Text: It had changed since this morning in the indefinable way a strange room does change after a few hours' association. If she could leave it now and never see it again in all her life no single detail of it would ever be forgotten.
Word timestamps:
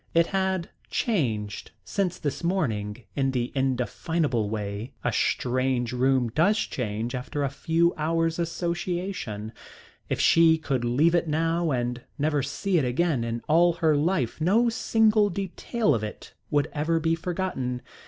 It 0.15 0.25
had 0.25 0.71
changed 0.89 1.69
since 1.85 2.17
this 2.17 2.43
morning 2.43 3.03
in 3.15 3.29
the 3.29 3.51
indefinable 3.53 4.49
way 4.49 4.93
a 5.03 5.13
strange 5.13 5.93
room 5.93 6.29
does 6.29 6.57
change 6.57 7.13
after 7.13 7.43
a 7.43 7.51
few 7.51 7.93
hours' 7.97 8.39
association. 8.39 9.53
If 10.09 10.19
she 10.19 10.57
could 10.57 10.83
leave 10.83 11.13
it 11.13 11.27
now 11.27 11.69
and 11.69 12.01
never 12.17 12.41
see 12.41 12.79
it 12.79 12.83
again 12.85 13.23
in 13.23 13.43
all 13.47 13.73
her 13.73 13.95
life 13.95 14.41
no 14.41 14.69
single 14.69 15.29
detail 15.29 15.93
of 15.93 16.03
it 16.03 16.33
would 16.49 16.67
ever 16.73 16.99
be 16.99 17.13
forgotten. 17.13 17.83